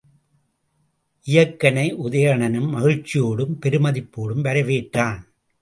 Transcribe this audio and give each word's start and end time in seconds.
இயக்கனை 1.27 1.85
உதயணனும் 2.05 2.69
மகிழ்ச்சியோடும் 2.75 3.53
பெருமதிப்போடும் 3.61 4.41
வரவேற்றான். 4.41 5.21